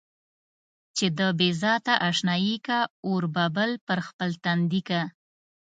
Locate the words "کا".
2.67-2.79, 4.89-5.01